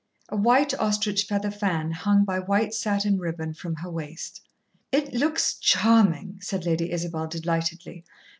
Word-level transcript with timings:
A 0.29 0.35
white 0.35 0.73
ostrich 0.79 1.25
feather 1.25 1.51
fan 1.51 1.91
hung 1.91 2.25
by 2.25 2.39
white 2.39 2.73
satin 2.73 3.19
ribbon 3.19 3.53
from 3.53 3.75
her 3.75 3.91
waist. 3.91 4.41
"It 4.91 5.13
looks 5.13 5.53
charming," 5.59 6.39
said 6.41 6.65
Lady 6.65 6.91
Isabel 6.91 7.27
delightedly. 7.27 8.03